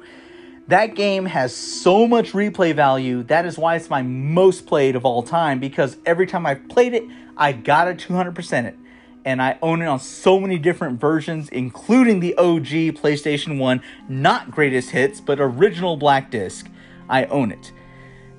[0.66, 3.22] That game has so much replay value.
[3.22, 6.92] That is why it's my most played of all time because every time I played
[6.92, 7.04] it,
[7.36, 8.76] I got a 200% it
[9.24, 14.50] and I own it on so many different versions, including the OG PlayStation 1, not
[14.50, 16.68] greatest hits, but original black disc.
[17.08, 17.72] I own it.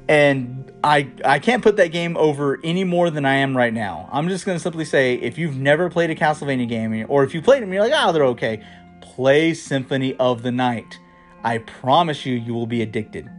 [0.10, 4.10] And I I can't put that game over any more than I am right now.
[4.12, 7.42] I'm just gonna simply say if you've never played a Castlevania game, or if you
[7.42, 8.62] played them, you're like, oh, they're okay.
[9.02, 11.00] Play Symphony of the Night.
[11.44, 13.30] I promise you, you will be addicted.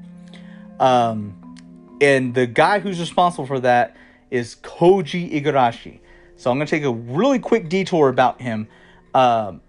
[0.81, 1.41] Um,
[2.01, 3.97] and the guy who's responsible for that
[4.31, 6.01] is Koji Igarashi.
[6.37, 8.69] So I'm going to take a really quick detour about him.
[9.15, 9.61] Um,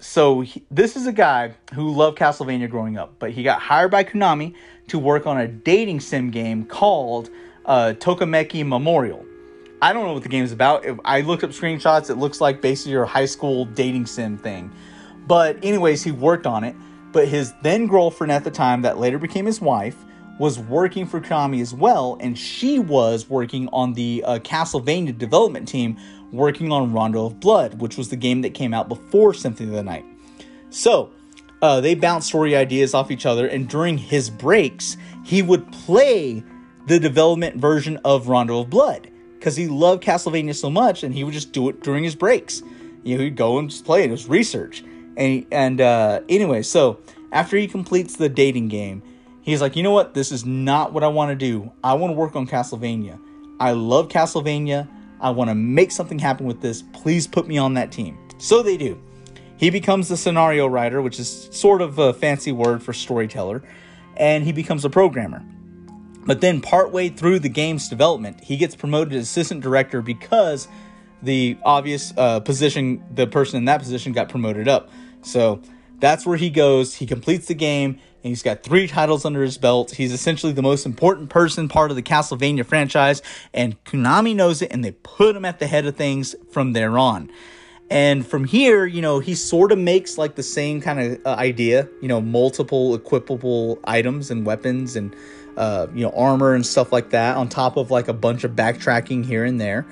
[0.00, 3.90] so he, this is a guy who loved Castlevania growing up, but he got hired
[3.90, 4.54] by Konami
[4.88, 7.30] to work on a dating sim game called
[7.64, 9.24] uh, Tokimeki Memorial.
[9.80, 10.84] I don't know what the game is about.
[10.84, 14.70] If I looked up screenshots, it looks like basically your high school dating sim thing.
[15.26, 16.74] But anyways, he worked on it.
[17.12, 19.96] But his then girlfriend at the time, that later became his wife,
[20.42, 25.68] was working for Konami as well, and she was working on the uh, Castlevania development
[25.68, 25.96] team,
[26.32, 29.76] working on Rondo of Blood, which was the game that came out before Symphony of
[29.76, 30.04] the Night.
[30.68, 31.12] So
[31.62, 36.42] uh, they bounced story ideas off each other, and during his breaks, he would play
[36.88, 41.22] the development version of Rondo of Blood because he loved Castlevania so much, and he
[41.22, 42.64] would just do it during his breaks.
[43.04, 44.08] You know, he'd go and just play it.
[44.08, 44.82] It was research.
[45.16, 46.98] And and uh, anyway, so
[47.30, 49.04] after he completes the dating game,
[49.42, 50.14] he's like, you know what?
[50.14, 51.70] This is not what I want to do.
[51.84, 53.20] I want to work on Castlevania.
[53.60, 54.88] I love Castlevania.
[55.20, 56.82] I want to make something happen with this.
[56.92, 58.18] Please put me on that team.
[58.38, 59.00] So they do.
[59.56, 63.62] He becomes the scenario writer, which is sort of a fancy word for storyteller,
[64.16, 65.44] and he becomes a programmer.
[66.26, 70.66] But then, partway through the game's development, he gets promoted to assistant director because
[71.22, 74.90] the obvious uh, position, the person in that position got promoted up.
[75.22, 75.62] So
[76.00, 76.96] that's where he goes.
[76.96, 79.92] He completes the game, and he's got three titles under his belt.
[79.92, 83.20] He's essentially the most important person, part of the Castlevania franchise,
[83.52, 86.96] and Konami knows it, and they put him at the head of things from there
[86.98, 87.30] on.
[87.90, 91.30] And from here, you know, he sort of makes like the same kind of uh,
[91.30, 95.14] idea, you know, multiple equipable items and weapons and,
[95.56, 98.52] uh, you know, armor and stuff like that, on top of like a bunch of
[98.52, 99.84] backtracking here and there.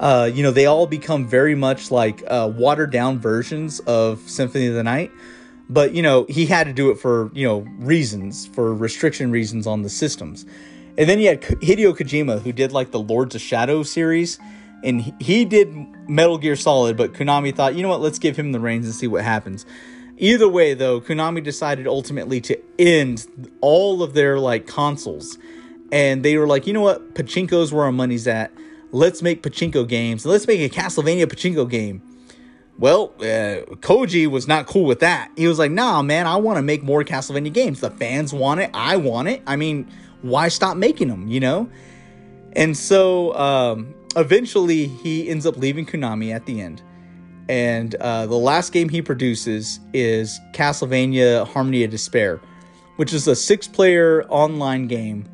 [0.00, 4.68] Uh, you know, they all become very much like uh, watered down versions of Symphony
[4.68, 5.10] of the Night.
[5.72, 9.66] But, you know, he had to do it for, you know, reasons, for restriction reasons
[9.66, 10.44] on the systems.
[10.98, 14.38] And then you had Hideo Kojima, who did like the Lords of Shadow series.
[14.84, 15.74] And he did
[16.08, 18.94] Metal Gear Solid, but Konami thought, you know what, let's give him the reins and
[18.94, 19.64] see what happens.
[20.18, 23.26] Either way, though, Konami decided ultimately to end
[23.60, 25.38] all of their like consoles.
[25.90, 28.52] And they were like, you know what, Pachinko's where our money's at
[28.92, 30.24] let's make pachinko games.
[30.24, 32.02] Let's make a Castlevania pachinko game.
[32.78, 35.30] Well, uh, Koji was not cool with that.
[35.36, 37.80] He was like, nah, man, I want to make more Castlevania games.
[37.80, 38.70] The fans want it.
[38.74, 39.42] I want it.
[39.46, 39.90] I mean,
[40.22, 41.70] why stop making them, you know?
[42.54, 46.82] And so um, eventually he ends up leaving Konami at the end.
[47.48, 52.40] And uh, the last game he produces is Castlevania Harmony of Despair,
[52.96, 55.28] which is a six player online game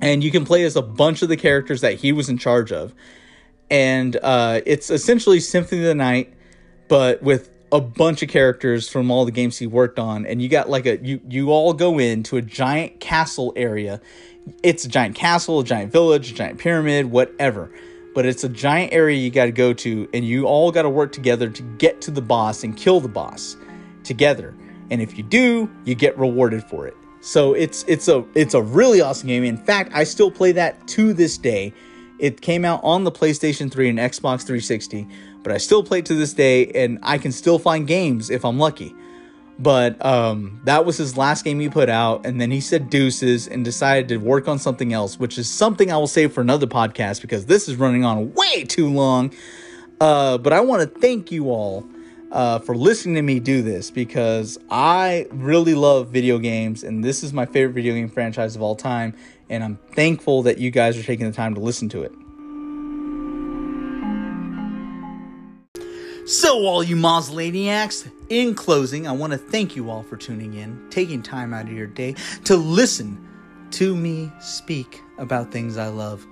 [0.00, 2.72] and you can play as a bunch of the characters that he was in charge
[2.72, 2.94] of.
[3.70, 6.32] And uh, it's essentially Symphony of the Night,
[6.88, 10.24] but with a bunch of characters from all the games he worked on.
[10.26, 14.00] And you got like a you you all go into a giant castle area.
[14.62, 17.70] It's a giant castle, a giant village, a giant pyramid, whatever.
[18.14, 20.88] But it's a giant area you got to go to, and you all got to
[20.88, 23.56] work together to get to the boss and kill the boss
[24.04, 24.54] together.
[24.90, 26.96] And if you do, you get rewarded for it.
[27.20, 29.42] So it's it's a it's a really awesome game.
[29.42, 31.74] In fact, I still play that to this day.
[32.18, 35.06] It came out on the PlayStation 3 and Xbox 360,
[35.46, 38.58] but I still play to this day, and I can still find games if I'm
[38.58, 38.92] lucky.
[39.60, 43.46] But um, that was his last game he put out, and then he said deuces
[43.46, 46.66] and decided to work on something else, which is something I will save for another
[46.66, 49.32] podcast because this is running on way too long.
[50.00, 51.86] Uh, but I want to thank you all
[52.32, 57.22] uh, for listening to me do this because I really love video games and this
[57.22, 59.14] is my favorite video game franchise of all time.
[59.48, 62.10] And I'm thankful that you guys are taking the time to listen to it.
[66.26, 70.84] So, all you Mausolaniacs, in closing, I want to thank you all for tuning in,
[70.90, 72.16] taking time out of your day
[72.46, 73.24] to listen
[73.70, 76.26] to me speak about things I love.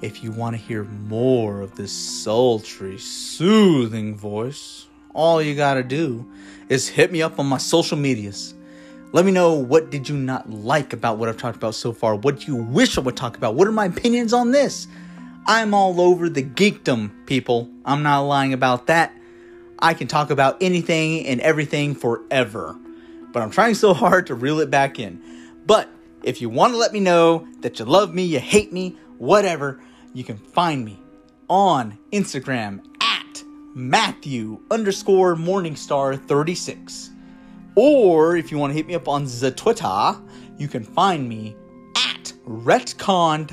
[0.00, 6.24] If you want to hear more of this sultry, soothing voice, all you gotta do
[6.68, 8.54] is hit me up on my social medias.
[9.10, 12.14] Let me know what did you not like about what I've talked about so far.
[12.14, 13.56] What do you wish I would talk about?
[13.56, 14.86] What are my opinions on this?
[15.48, 17.68] I'm all over the geekdom, people.
[17.84, 19.15] I'm not lying about that.
[19.78, 22.76] I can talk about anything and everything forever.
[23.32, 25.22] But I'm trying so hard to reel it back in.
[25.66, 25.88] But
[26.22, 29.80] if you want to let me know that you love me, you hate me, whatever,
[30.14, 31.00] you can find me
[31.48, 33.42] on Instagram at
[33.74, 37.10] Matthew underscore Morningstar 36.
[37.74, 40.16] Or if you want to hit me up on the Twitter,
[40.56, 41.54] you can find me
[41.96, 43.50] at retconned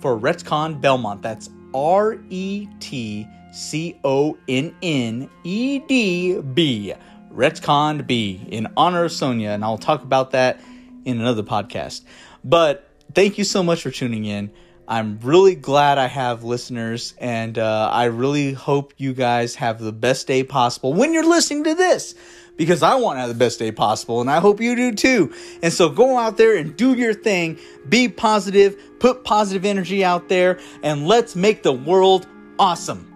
[0.00, 1.20] for Retcon Belmont.
[1.20, 6.94] That's R E T C O N N E D B.
[7.30, 10.60] Retconned B in honor of Sonia, and I'll talk about that
[11.04, 12.02] in another podcast.
[12.44, 14.50] But thank you so much for tuning in.
[14.86, 19.92] I'm really glad I have listeners, and uh, I really hope you guys have the
[19.92, 22.14] best day possible when you're listening to this
[22.56, 25.32] because I want to have the best day possible, and I hope you do too.
[25.62, 30.28] And so go out there and do your thing, be positive, put positive energy out
[30.28, 32.26] there, and let's make the world
[32.58, 33.11] awesome.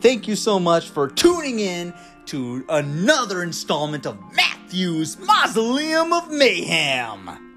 [0.00, 1.92] Thank you so much for tuning in
[2.26, 7.47] to another installment of Matthew's Mausoleum of Mayhem.